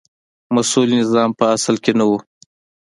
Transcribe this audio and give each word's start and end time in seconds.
مسوول 0.53 0.89
نظام 1.01 1.29
په 1.39 1.45
اصل 1.55 1.75
کې 1.83 1.91
نه 1.99 2.05
و. 2.09 2.11